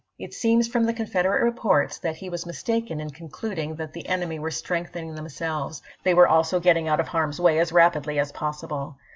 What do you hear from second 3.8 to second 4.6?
the enemy were